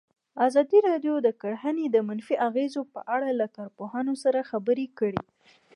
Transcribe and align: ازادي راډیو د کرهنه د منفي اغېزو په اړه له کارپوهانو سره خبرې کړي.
ازادي 0.47 0.79
راډیو 0.89 1.15
د 1.21 1.27
کرهنه 1.41 1.83
د 1.91 1.97
منفي 2.07 2.35
اغېزو 2.47 2.81
په 2.93 2.99
اړه 3.15 3.29
له 3.39 3.47
کارپوهانو 3.57 4.13
سره 4.23 4.47
خبرې 4.51 4.87
کړي. 4.99 5.21